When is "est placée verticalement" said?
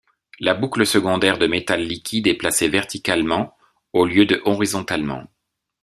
2.25-3.55